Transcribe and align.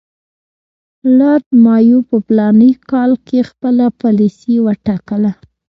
لارډ 1.17 1.45
مایو 1.65 1.99
په 2.09 2.17
فلاني 2.25 2.71
کال 2.91 3.11
کې 3.27 3.47
خپله 3.49 3.85
پالیسي 4.01 4.55
وټاکله. 4.65 5.31